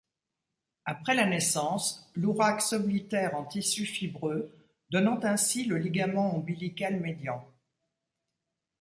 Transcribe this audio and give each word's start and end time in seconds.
Après 0.85 1.13
la 1.13 1.27
naissance, 1.27 2.09
l'ouraque 2.15 2.63
s'oblitère 2.63 3.35
en 3.35 3.45
tissu 3.45 3.85
fibreux, 3.85 4.51
donnant 4.89 5.23
ainsi 5.23 5.65
le 5.65 5.77
ligament 5.77 6.35
ombilical 6.35 6.99
médian. 6.99 7.47